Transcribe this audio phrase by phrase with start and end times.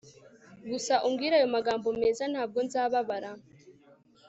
[0.71, 3.31] gusa umbwire ayo magambo meza ntabwo nzababara